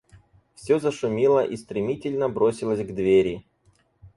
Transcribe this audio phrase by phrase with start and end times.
[0.55, 3.45] Всё зашумело и стремительно бросилось к двери.